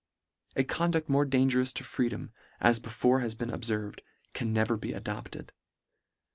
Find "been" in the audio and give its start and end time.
3.35-3.51